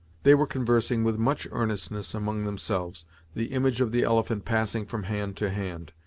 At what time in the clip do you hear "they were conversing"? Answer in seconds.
0.23-1.03